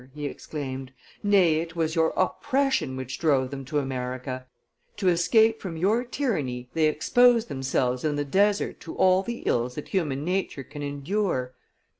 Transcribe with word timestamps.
he 0.15 0.25
exclaimed; 0.25 0.91
"nay, 1.21 1.59
it 1.59 1.75
was 1.75 1.93
your 1.93 2.11
oppression 2.17 2.97
which 2.97 3.19
drove 3.19 3.51
them 3.51 3.63
to 3.63 3.77
America; 3.77 4.47
to 4.97 5.07
escape 5.09 5.61
from 5.61 5.77
your 5.77 6.03
tyranny, 6.03 6.67
they 6.73 6.87
exposed 6.87 7.49
themselves 7.49 8.03
in 8.03 8.15
the 8.15 8.25
desert 8.25 8.79
to 8.79 8.95
all 8.95 9.21
the 9.21 9.43
ills 9.45 9.75
that 9.75 9.89
human 9.89 10.25
nature 10.25 10.63
can 10.63 10.81
endure! 10.81 11.53